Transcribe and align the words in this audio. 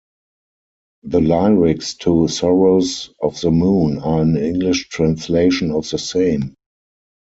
The 1.03 1.19
lyrics 1.21 1.93
to 1.97 2.27
"Sorrows 2.27 3.11
of 3.21 3.39
the 3.39 3.51
Moon" 3.51 3.99
are 3.99 4.23
an 4.23 4.35
English 4.35 4.89
translation 4.89 5.69
of 5.69 5.87
the 5.91 5.99
same. 5.99 6.55